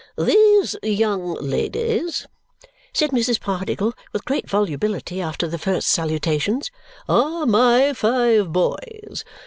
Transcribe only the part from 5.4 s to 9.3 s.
the first salutations, "are my five boys.